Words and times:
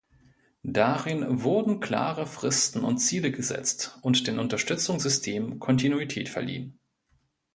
Darin 0.63 1.43
wurden 1.43 1.79
klare 1.79 2.25
Fristen 2.25 2.83
und 2.83 2.97
Ziele 2.97 3.31
gesetzt 3.31 3.99
und 4.01 4.25
den 4.25 4.39
Unterstützungssystemen 4.39 5.59
Kontinuität 5.59 6.27
verliehen. 6.27 6.79